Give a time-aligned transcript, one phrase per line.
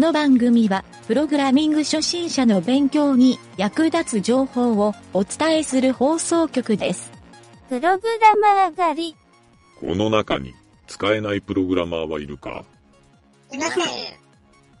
[0.00, 7.12] の番組は、プログラミング初心者の勉強に役立つ情報をお伝えする放送局です。
[7.68, 9.16] プログラマー狩り。
[9.78, 10.54] この中に
[10.86, 12.64] 使えないプログラマーはいるか？
[13.52, 13.84] いません。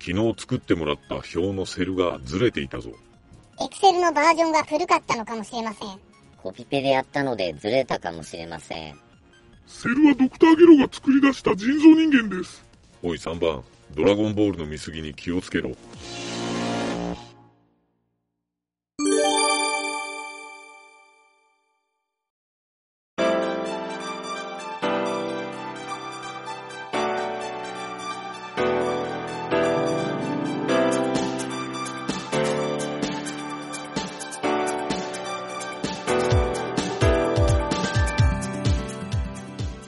[0.00, 2.90] 昨日作ってもらった表のセルがずれていたぞ。
[3.62, 5.88] エクセルのバージョンが古かったのかもしれません。
[6.38, 8.98] コピペでやったのでずれたかもしれません。
[9.66, 12.64] セルはドクターゲロが作り出した人造人間です。
[13.02, 13.62] おい3番、
[13.96, 15.72] ドラゴンボールの見過ぎに気をつけろ。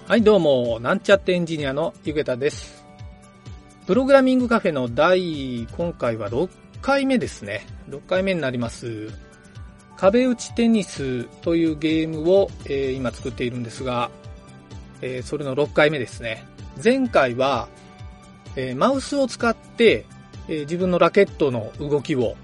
[0.08, 2.81] はい、どうも、なんちゃってエンジニアのゆげたです。
[3.92, 6.48] プログラミングカフェの第、今回は6
[6.80, 7.66] 回目ですね。
[7.90, 9.10] 6回目になります。
[9.98, 14.10] 壁打ちテニスというゲームを、えー今作っているんですが、
[15.02, 16.46] えーそれの6回目ですね。
[16.82, 17.68] 前回は、
[18.56, 20.06] えーマウスを使って、
[20.48, 22.34] え自分のラケットの動きを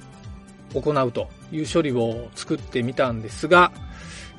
[0.75, 3.73] 行うという処理を作ってみたんですが、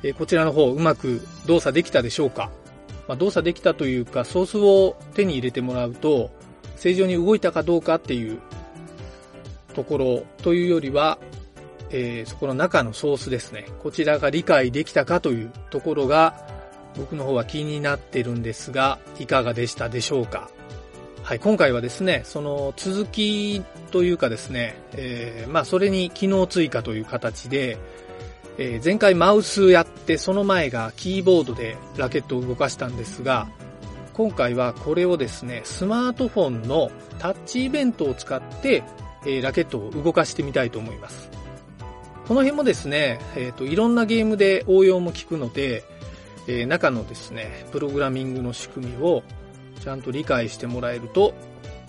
[0.04, 2.52] えこちらの方うまく動作できたでしょうか
[3.08, 6.30] まあ、動作できたというか、ソースを手に入れてもらうと、
[6.80, 8.40] 正常に動いたかどうかっていう
[9.74, 11.18] ところというよりは、
[11.90, 13.66] えーそこの中のソースですね。
[13.82, 16.34] こちらが理解できたかというところが、
[16.96, 20.50] 僕の方は気になってるんですが、いかがでしたでしょうか
[21.22, 27.76] はい、今回はですね、その続きというかですね、えーまあそれに機能追加という形で、
[28.56, 33.48] えー前回マウスやって、その前がキーボードでラケットを動かしたんですが、
[34.14, 38.82] 今回はこれをですね、スマートフォンのタッチイベントを使って、
[39.24, 41.30] えーラケットを動かしてみたいと思います。
[42.26, 45.84] この辺もですね、えっ、と、いろんなゲームで応用も効くので、
[46.46, 49.22] えー中のですね、プログラミングの仕組みを
[49.82, 51.34] ちゃんと理解してもらえると、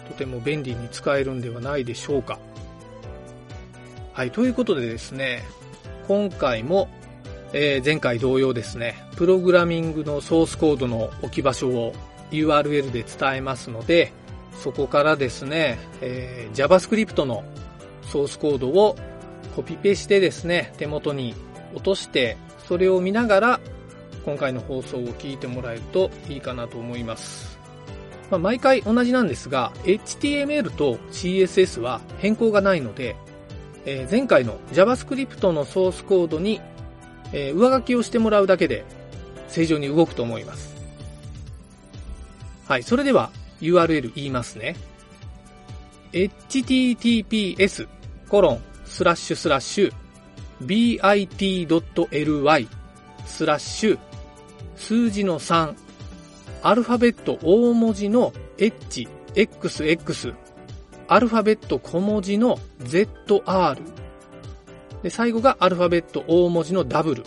[0.08, 2.40] とても便利に使えるんではないでしょうか。
[4.14, 5.44] はい、ということでですね、
[6.08, 6.90] 今回も、
[7.53, 11.94] えー前回同様ですね、プログラミングのソースコードの置き場所を
[12.31, 14.14] URL で伝えますので、
[14.62, 17.44] そこからですね、えー JavaScript の
[18.03, 18.96] ソースコードを
[19.56, 21.34] コピペしてですね、手元に
[21.74, 22.38] 落として、
[22.68, 23.59] それを見ながら、
[24.25, 27.58] 今回の放送を聞いてもらえるといいかなと思います。
[28.30, 33.16] まあ、毎回同じなんですが、HTML と CSS は変更がないので、
[33.86, 36.62] えー前回の JavaScript のソースコードに、
[37.34, 38.86] えー上書きをしてもらうだけで
[39.47, 40.71] 正常に動くと思います。
[42.72, 44.78] はい、それでは URL 言いますね。
[46.14, 47.90] https
[48.30, 49.94] コロンスラッシュスラッシュ
[50.66, 52.68] bit.ly
[53.26, 54.00] スラッシュ
[54.78, 55.76] 数字の3
[56.64, 60.34] アルファベット大文字の h, xx
[61.09, 63.82] アルファベット小文字の ZR。
[65.03, 67.22] で、最後がアルファベット大文字の W。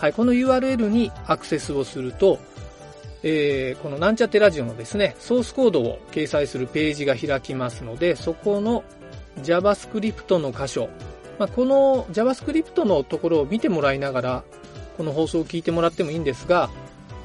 [0.00, 2.38] はい、この URL にアクセスをすると、
[3.22, 8.82] えーこのなんちゃってラジオのですね、ソースコードを掲載するページが開きますので、そこの
[9.42, 10.88] JavaScript の箇所、
[11.38, 14.44] まあ、この JavaScript のところを見てもらいながら、
[14.96, 16.70] この放送を聞いてもらってもいいんですが、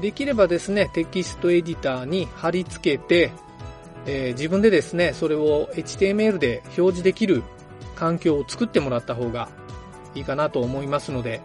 [0.01, 3.31] できればですね、テキストエディターに貼り付けて、
[4.05, 7.41] えー自分でですね、それを HTML で表示できる
[7.95, 9.47] 環境を作ってもらった方が
[10.13, 11.39] いいかなと思いますので、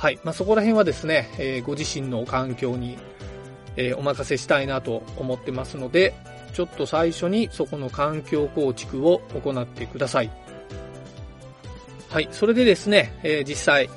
[0.00, 0.18] はい。
[0.24, 2.96] まあ、そこら辺はですね、えーご自身の環境に、
[3.76, 6.14] えーお任せしたいなと思ってますので、
[6.54, 10.30] ちょっと最初にそこの環境構築を行ってください。
[12.08, 12.28] はい。
[12.32, 13.90] それでですね、えー実際、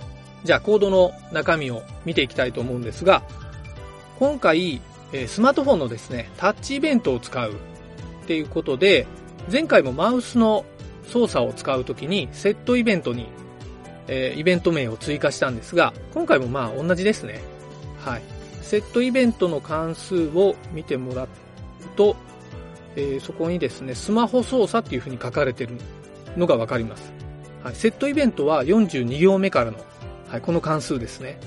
[0.44, 3.24] じゃあコードの中身を見ていきたいと思うんですが、
[4.19, 4.81] 今回、
[5.13, 9.07] えースマートフォンのですね、タッチイベントを使うっていうことで、
[9.50, 10.66] 前回もマウスの
[11.07, 13.27] 操作を使うときにセットイベントに、
[14.07, 17.41] えーイベント名を追加したんですが、今回もまあ同じですね。
[18.00, 18.21] はい。
[18.61, 21.27] セットイベントの関数を見てもらう
[21.95, 22.15] と、
[22.95, 25.77] えーそこにですね、スマホ操作っていう風に書かれてる
[26.38, 27.11] のがわかります。
[27.63, 27.75] はい。
[27.75, 29.77] セットイベントは42行目からの、
[30.27, 31.39] はい、この関数ですね。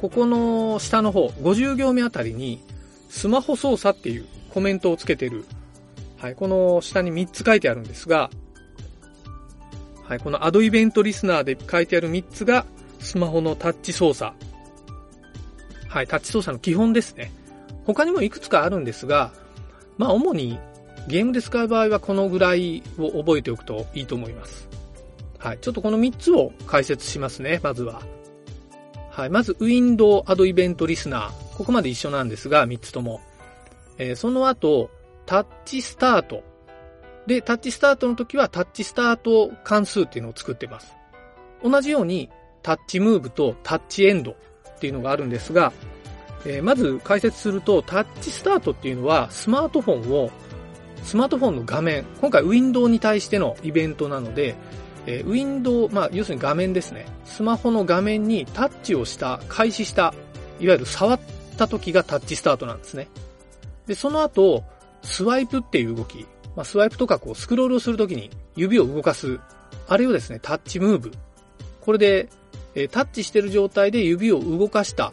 [0.00, 2.60] ここの下の方、50行目あたりに、
[3.08, 5.44] スマホ操作っていうコメントをつけてる、
[6.18, 8.30] はい、この下に3つ書いてあるんですが、
[10.04, 12.66] はい、このアドイベントリスナーで書いてある3つが、
[12.98, 14.32] スマホのタッチ操作。
[15.88, 17.32] はい、タッチ操作の基本ですね。
[17.84, 19.32] 他にもいくつかあるんですが、
[19.98, 20.58] まあ主に
[21.08, 24.68] ゲームで使う場合はこのぐらいを覚えておくといいと思います。
[25.38, 25.58] はい。
[25.60, 28.02] ちょっとこの3つを解説しますね、まずは。
[29.10, 29.30] はい。
[29.30, 31.56] まず、ウィンドウアドイベントリスナー。
[31.56, 33.20] ここまで一緒なんですが、3つとも。
[33.98, 34.90] えーその後、
[35.26, 36.44] タッチスタート。
[37.26, 40.94] で、タッチスタートの時はタッチスタート関数っていうのを作ってます。
[41.62, 42.30] 同じように、
[42.62, 45.72] タッチムーブとタッチエンドっていうのがあるんですが、
[46.44, 50.30] えーまず解説すると、タッチスタートっていうのは、スマートフォンを、
[51.04, 54.56] スマートフォンの画面、今回ウィンドウに対してのイベントなので、
[55.06, 57.06] えーウィンドウ、まあ、要するに画面ですね。
[57.24, 60.14] スマホの画面にタッチをした、開始した、
[60.60, 61.20] いわゆる触っ
[61.56, 63.08] た時がタッチスタートなんですね。
[63.86, 64.64] で、その後、
[65.02, 69.40] スワイプっていう動き、まあ、スワイプとかこうスクロールをするときに指を動かす、
[69.88, 71.12] あれをですね、タッチムーブ。
[71.80, 72.28] これで、
[72.74, 75.12] えタッチしてる状態で指を動かした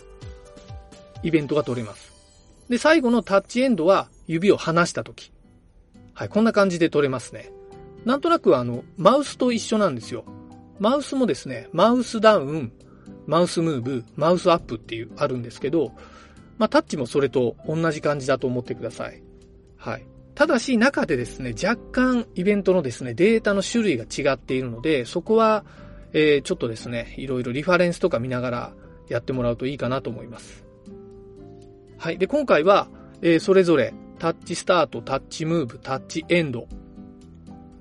[1.23, 2.13] イベントが取れます。
[2.69, 5.31] で、最後のタッチエンドは指を離したとき。
[6.13, 7.51] はい、こんな感じで取れますね。
[8.05, 10.23] なんとなくあの、マウスと一緒なんですよ。
[10.79, 12.71] マウスもですね、マウスダウン、
[13.25, 15.91] マウスムーブ、マウスアップっていうあるんですけど、
[16.57, 19.21] まあタッチもそれと同じ感じだと思ってください。
[19.77, 20.05] はい。
[20.39, 25.65] ただし中でですね、若干イベントのですね、データの種類が違っているので、そこは、
[26.13, 28.73] えーちょっとですね、いろいろリファレンスとか見ながら
[29.09, 30.63] やってもらうといいかなと思います。
[31.97, 32.17] はい。
[32.17, 32.87] で、今回は、
[33.21, 36.69] えーそれぞれ、タッチスタート、タッチムーブ、タッチエンド。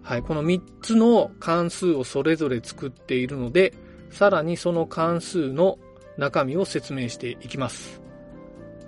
[0.03, 0.23] はい。
[0.23, 3.73] この3つの関数をそれぞれ作っているので、
[4.11, 5.79] さらにその関数の
[6.17, 8.03] 中身を説明していきます。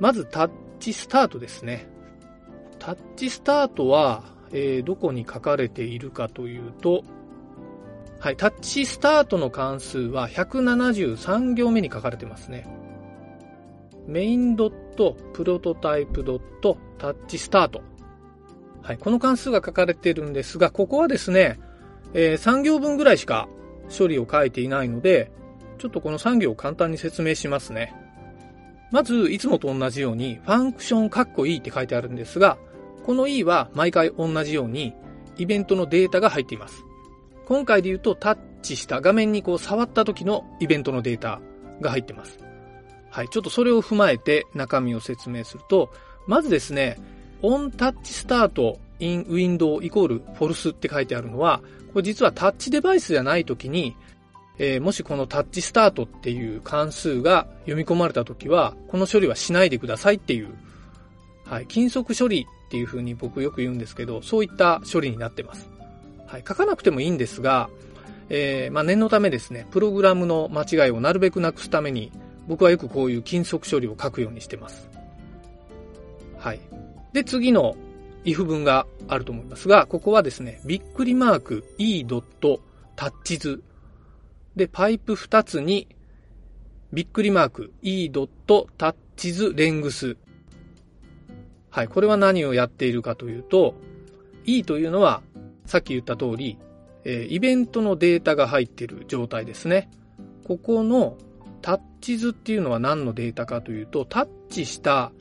[0.00, 0.50] まず、タッ
[0.80, 1.99] チスタートですね。
[2.80, 7.04] タッチスタートは、えーどこに書かれているかというと、
[8.18, 12.66] はい、タッチスタートの関数は173行目に書かれてますね。
[14.08, 17.82] メインドット、プロトタイプドット、タッチスタート。
[18.82, 21.60] はい、この関数が書かれているんですが、ここはですね、
[22.14, 23.48] えー3行分ぐらいしか
[23.96, 25.30] 処理を書いていないので、
[25.78, 27.94] ちょっとこの3行を簡単に説明しますね。
[28.90, 32.58] まず、いつもと同じように、ファンクションカッコ E って書いてあるんですが、
[33.04, 34.94] この E は毎回同じように、
[35.38, 36.84] イベントのデータが入っています。
[37.46, 41.40] 今回で言うと、タッチした画面にこう触った時のイベントのデータ
[41.80, 42.38] が入ってます。
[43.10, 43.28] はい。
[43.28, 45.90] ちょっとそれを踏まえて中身を説明すると、
[46.26, 46.98] まずですね、
[47.42, 51.62] on touch start in window イコール false って書いてあるのは、
[51.92, 53.96] これ実はタッチデバイスじゃない時に、
[54.58, 60.54] えーもしこのタッチスタートっていう関数が読み込まれた時は、この処理はしないでくださいっていう、
[61.46, 65.68] はい、金属処理っていう風に僕よく言うんですけど、そういった処理になってます。
[66.28, 67.68] はい、書かなくてもいいんですが、
[68.28, 72.12] えーまあ、念のためですね、プログラムの間違いをなるべくなくすために、
[72.46, 74.88] 僕はよくこういう金属処理を書くようにしてます。
[76.38, 76.60] はい。
[77.12, 77.76] で、次の
[78.24, 82.60] if 文があると思いますが、ここはですね、びっくりマーク e ドット
[82.94, 83.64] タッチ図
[84.54, 85.88] で、パイプ2つに、
[86.92, 90.16] びっくりマーク e ドットタッチ図レングス。
[91.70, 91.88] はい。
[91.88, 93.74] これは何をやっているかというと、
[94.44, 95.22] e というのは、
[95.66, 96.58] さっき言った通り、
[97.04, 99.90] えイベントのデータが入っている状態ですね。
[100.44, 101.16] ここの
[101.62, 105.12] タッチ図っていうのは何のデータかというと、タッチした、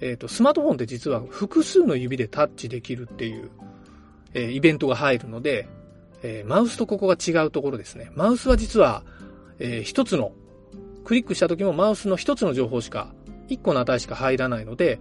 [0.00, 3.50] えっ、と、スマートフォンって実は複数の指でタッチできるっていう、
[4.34, 5.68] えーイベントが入るので、
[6.22, 8.10] えーマウスとここが違うところですね。
[8.14, 9.04] マウスは実は、
[9.58, 10.32] えー一つの、
[11.04, 13.12] クリックした時もマウスの一つの情報しか、
[13.48, 15.00] 一個の値しか入らないので、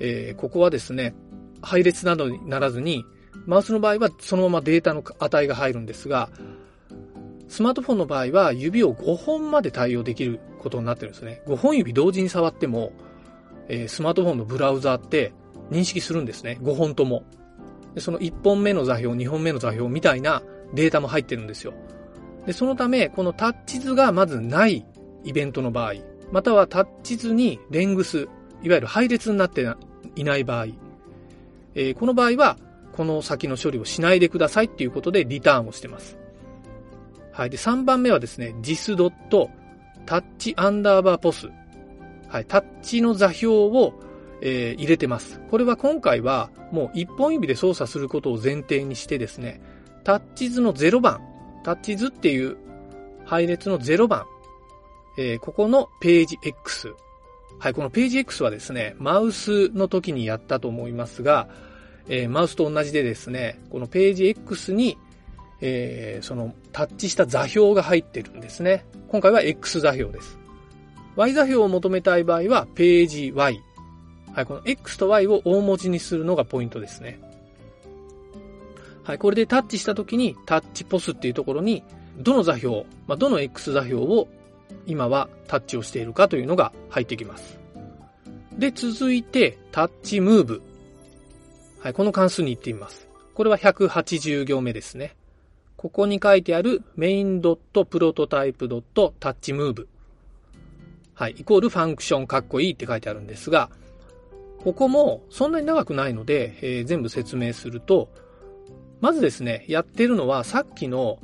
[0.00, 1.14] えーここはですね、
[1.62, 3.04] 配列などにならずに、
[3.46, 6.30] マウスの場合はそのままデータの値が入るんですが、
[7.48, 11.42] スマートフォンの場合は指を5本まで対応できることになってるんですね。
[11.46, 12.92] 5本指同時に触っても、
[13.68, 15.32] えースマートフォンのブラウザーって
[15.70, 16.58] 認識するんですね。
[16.62, 17.24] 5本とも。
[17.98, 20.42] その1本目の座標、2本目の座標みたいな
[20.74, 21.74] データも入ってるんですよ。
[22.46, 24.86] で、そのため、このタッチ図がまずない
[25.24, 25.94] イベントの場合、
[26.30, 28.28] またはタッチ図にレングス、
[28.62, 29.66] いわゆる配列になって
[30.16, 30.66] いない場合、
[31.74, 32.56] えーこの場合は、
[32.92, 36.18] この先の処理をしないでくださいっていうことでリターンをしてます。
[37.32, 37.50] はい。
[37.50, 38.96] で、3番目はですね、dis.
[40.06, 41.48] タッチアンダーバーポス。
[42.28, 42.44] はい。
[42.44, 43.94] タッチの座標を、
[44.42, 45.40] えー入れてます。
[45.50, 49.60] これは今回はもう一本指で操作することを前提にしてですね、
[50.04, 51.20] タッチ図の0番、
[51.62, 52.56] タッチ図っていう
[53.24, 54.24] 配列の0番、
[55.18, 56.94] えーここのページ X。
[57.60, 61.46] はい、このページ X はですね、マウスの時にやったと思いますが、
[62.08, 64.96] えーマウスと同じでですね、このページ X に、
[65.60, 68.86] えーそのタッチした座標が入ってるんですね。
[69.08, 70.38] 今回は X 座標です。
[71.16, 73.60] Y 座標を求めたい場合は、ページ Y。
[74.32, 77.20] はい、この X と Y を大文字にするのがポイントですね。
[79.02, 81.84] はい、これでタッチした時にタッチポスっていうところに、
[82.16, 84.28] どの座標、まあ、どの X 座標を
[84.86, 87.60] 今はタッチをしているかというのが入ってきます。
[88.58, 90.62] で、続いて、タッチムーブ。
[91.78, 93.08] はい、この関数に行ってみます。
[93.34, 95.16] これは180行目ですね。
[95.76, 99.86] ここに書いてある main.prototype.touchMove。
[101.14, 103.70] はい、イコールファンクションかっこいいって書いてあるんですが、
[104.62, 108.10] ここもそんなに長くないので、えー、全部説明すると、
[109.00, 111.18] まずですね、やってるのはさっきの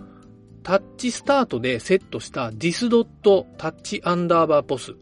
[0.66, 4.96] タッチスタートでセットした dis.touch アンダーバーポス。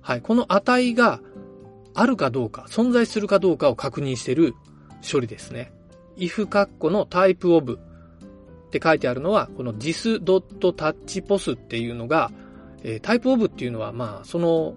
[0.00, 1.20] はい、この値が
[1.94, 4.56] あるかどうか、存在するかどうかを確認している
[5.08, 5.72] 処理ですね。
[6.16, 7.78] if カッコの type of
[8.66, 12.32] って書いてあるのは、この dis.touchPos っていうのが、
[12.82, 14.74] えー、type of っていうのは、まあ、その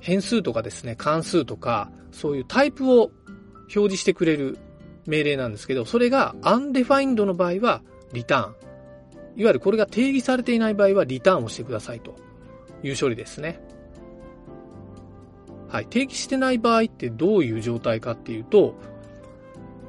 [0.00, 3.12] 変数とかですね、関数とか、そういうタイプを
[3.60, 4.58] 表示してくれる
[5.06, 7.82] 命令なんですけど、それが undefined の場合は
[8.12, 8.69] リターン。
[9.36, 12.16] いわゆるこれが定義されていない場合はリターンをしてくださいと
[12.82, 13.60] いう処理ですね。
[15.68, 15.86] はい。
[15.86, 18.74] 定義してない場合ってどういう状態かっていうと、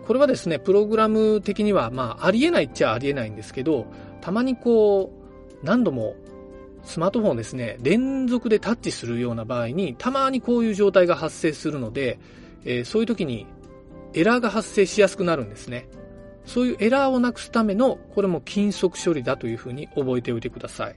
[0.05, 3.87] これはですね、プログラム的には、まあ、ありえないっちゃありえないんですけど、
[4.19, 5.11] たまにこ
[5.61, 6.15] う、何度も
[6.83, 12.19] スマートフォンですね、連続でタッチするような場合に、たまにこういう状態が発生するので、
[12.63, 13.47] えー、そういう時に
[14.13, 15.87] エラーが発生しやすくなるんですね。
[16.45, 20.95] そういうエラーをなくすための、これも金属処理だというふうに覚えておいてください。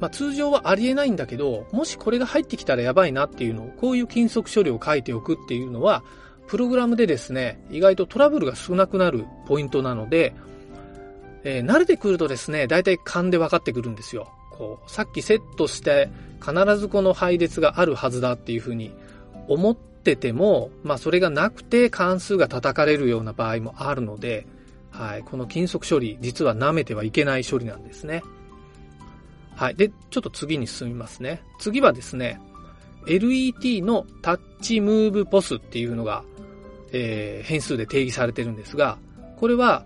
[0.00, 6.02] まあ、通常はありえないんだけど、もしこれが入ってきたらやばいなっていうのを、こういう金属処理を書いておくっていうのは、
[6.48, 10.34] プログラムでですね、意外とトラブルが少なくなるポイントなので、
[11.44, 14.32] えー、慣れてくるとですね、大体勘で分かってくるんですよ。
[14.50, 16.10] こう、さっきセットして
[16.44, 18.92] 必ずこの配列があるはずだっていうふうに
[19.48, 24.46] 思ってても、まあそれがなくて関数が叩かれるような場合もあるので、
[24.90, 28.22] はい、この金属処理、実は舐めてはいけない処理なんですね。
[29.54, 29.74] はい。
[29.74, 31.42] で、ちょっと次に進みますね。
[31.58, 32.40] 次はですね、
[33.06, 36.24] LET のタッチムーブポスっていうのが
[36.92, 38.98] えー、変数で定義されてるんですが、
[39.36, 39.84] これは、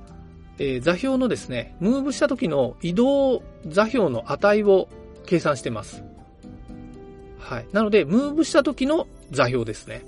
[0.58, 4.88] えー、座標のですね、ムーブした時の移動座標の値を
[5.26, 6.02] 計算してます。
[7.44, 7.66] はい。
[7.72, 10.02] なので、ムーブした時の座標ですね。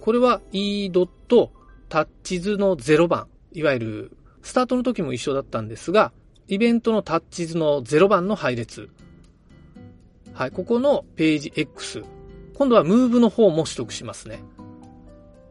[0.00, 1.50] これは e ドット
[1.88, 6.12] タッチ図の0番、いわゆるスタートの時も一緒だったんですが、
[6.46, 8.88] イベントのタッチ図の0番の配列。
[10.32, 10.50] はい。
[10.52, 12.04] ここのページ X。
[12.54, 14.40] 今度はムーブの方も取得しますね。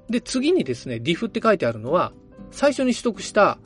[0.10, 2.14] で、次にですね、diff って書いてあるのは、
[2.52, 3.60] 最初に取得した、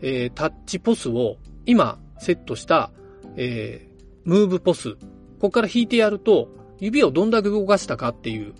[0.00, 1.36] えー、タッチポスを
[1.66, 2.90] 今セットした、
[3.36, 4.94] えー、ムーブポス。
[4.94, 5.00] こ
[5.40, 8.54] こから引いてやると、指をどんだけ動かしたかっていう、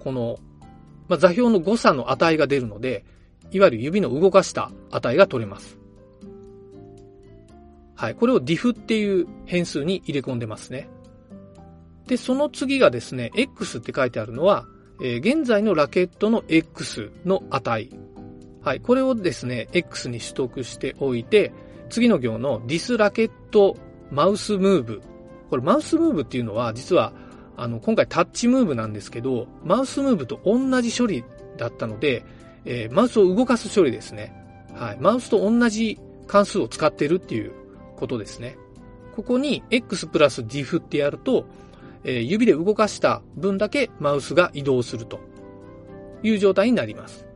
[0.00, 0.38] この、
[1.08, 3.04] まあ、座標の誤差の値が出るので、
[3.50, 5.78] いわゆる指の動かした値が取れます。
[7.94, 8.14] はい。
[8.14, 10.88] これを diff っていう変数に入れ込んでますね。
[12.06, 14.66] で、その次がですね、x って書いてあるのは、
[15.00, 17.90] えー、現在のラケットの X の値。
[18.62, 18.80] はい。
[18.80, 21.52] これをですね、X に取得しておいて、
[21.90, 23.76] 次の行の this ラケット
[24.10, 25.02] マウスムーブ。
[25.50, 27.12] これマウスムーブっていうのは、実は、
[27.56, 31.24] あの、今回タッチムーブなんですけど、マウスムーブと同じ処理
[31.56, 32.24] だったので、
[32.64, 34.32] えー、マウスを動かす処理ですね。
[34.74, 34.96] はい。
[35.00, 37.52] マウスと同じ関数を使ってるっていう
[37.96, 38.56] ことですね。
[39.14, 41.46] ここに x プラス diff ってやると、
[42.02, 45.20] え指で動かした分だけマウスが移動すると
[46.22, 47.26] いう状態になります。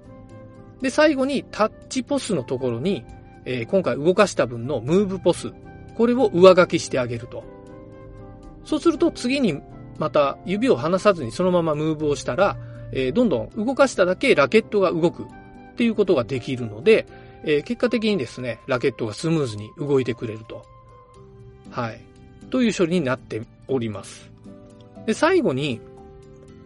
[0.82, 3.04] で、最後にタッチポスのところに、
[3.44, 5.52] え今回動かした分のムーブポス、
[5.96, 7.44] これを上書きしてあげると。
[8.64, 9.60] そうすると次に
[9.98, 12.56] また指を離さずにそのままムーブをしたら、
[12.92, 15.26] えどんどん動かしただけラケットが動くっ
[15.76, 17.06] ていうことができるので、
[17.44, 20.64] え結果的にですね、ラケットがスムーズに動いてくれると。
[21.70, 22.00] はい。
[22.50, 24.30] という処理になっております。
[25.06, 25.80] で、最後に、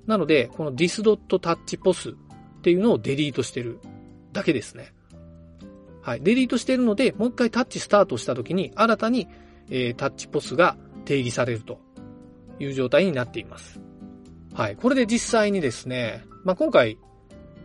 [0.05, 3.79] なので、この dis.touchPos っていうのをデリートしてる
[4.33, 4.93] だけですね。
[6.01, 6.21] はい。
[6.21, 9.27] デリートしてるので、もう一回タッチスタートした時に、新たに、
[9.69, 11.79] えー、タッチポスが定義されると
[12.59, 13.79] いう状態になっています。
[14.53, 14.75] はい。
[14.75, 16.98] これで実際にですね、まあ、今回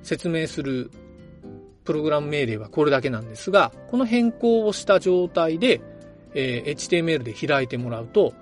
[0.03, 0.91] 説明する
[1.85, 5.81] プログラム命令はこれだけなんですが、この変更をした状態で、
[6.35, 8.35] えー、HTML で開いてもらうと、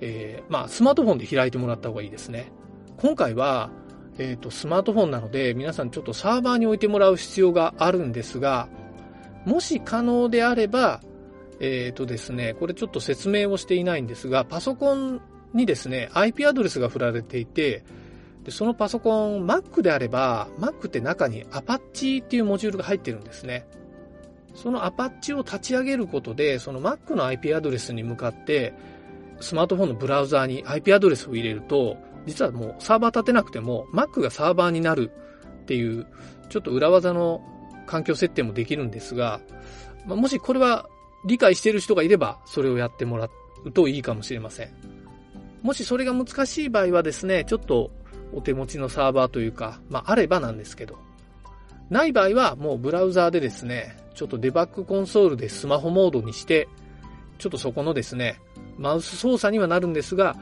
[0.00, 2.50] えー、まあ、スマートフォンで開いてもらった方がいいですね。
[2.96, 3.70] 今回は、
[4.18, 8.68] えっ、ー、と、スマートフォンなので、皆さんちょっとサーバーに置いてもらう必要があるんですが、
[9.44, 11.00] もし可能であれば、
[11.60, 15.20] えっ、ー、とですね、これちょっと説明をしていないんですが、パソコン
[15.56, 17.84] にですね、IP アドレスが振られていて、
[18.44, 23.66] でそのパソコン、Mac であれば、Mac って中に Apache っていうモジュールが入ってるんですね。
[24.54, 28.72] その Apache を立ち上げることで、その Mac の IP アドレスに向かって、
[29.40, 31.96] スマートフォンのブラウザーに IP アドレスを入れると、
[32.26, 35.10] 実はもうサーバー立てなくても Mac がサーバーになる
[35.62, 36.06] っていう、
[36.48, 37.42] ちょっと裏技の
[37.86, 39.40] 環境設定もできるんですが、
[40.06, 40.88] ま、もしこれは
[41.26, 43.28] 理解している人がいれば、それをやってもら
[43.64, 45.05] うといいかもしれません。
[45.66, 47.90] もしそれが難しい場合はですね、ちょっと
[48.32, 50.96] お手持ちのサーバーというか、まあ、あればなんですけど、
[51.90, 56.68] ない場合はもうブラウザーでですね、ちょっとデバッグコンソールでスマホモードにして、
[57.38, 58.40] ちょっとそこのですね、
[58.78, 60.36] マウス操作にはなるんですが、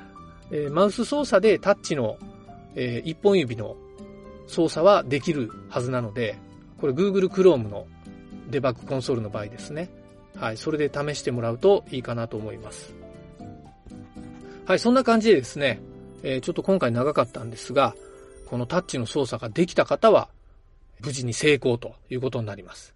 [0.50, 2.19] えー、マウス操作でタッチの、
[2.75, 3.76] えー、一本指の
[4.47, 6.37] 操作はできるはずなので、
[6.78, 7.87] これ Google Chrome の
[8.50, 9.88] デバッグコンソールの場合ですね。
[10.37, 12.94] はい、それで試してもらうといいかなと思います。
[14.66, 15.78] はい、そんな感じでですね、
[16.23, 17.94] えー、ちょっと今回長かったんですが、
[18.47, 20.28] このタッチの操作ができた方は、
[21.00, 22.94] 無事に成功ということになります。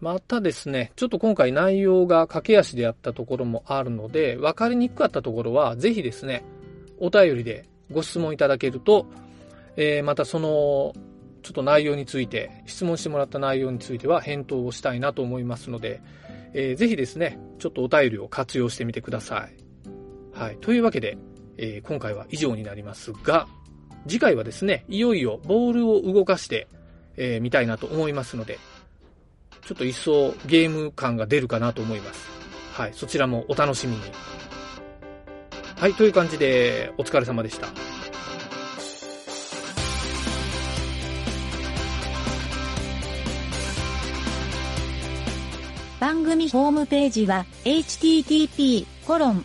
[0.00, 6.44] またですね、ちょっと今回内容が駆け足でやったところもあるので、分かりにくかったところは、ぜひですね、
[6.98, 9.06] お便りでご質問いただけると、
[9.76, 10.92] えー、またその、
[11.42, 16.02] ちょっと内容について、質問してもらった内容については返答をしたいなと思いますので、
[16.52, 19.65] えー、ぜひですね、ちょっとお便りを活用してみてください。
[20.36, 20.58] はい。
[20.58, 21.16] というわけで、
[21.56, 23.48] えー、今回は以上になりますが、
[24.06, 26.68] 次回はですね、いよいよボールを動かして、
[27.16, 28.58] えー、見たいなと思いますので、
[29.64, 32.28] ちょっと一層ゲーム感が出るかなと思います。
[32.74, 34.02] はい、そちらもお楽しみに。
[35.76, 37.68] はい、という感じでお疲れ様でした。
[45.98, 49.44] 番組ホームページは http コロン